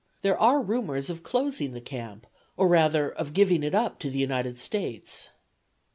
[0.23, 2.25] There are rumors of closing the camp
[2.57, 5.29] or rather of giving it up to the United States."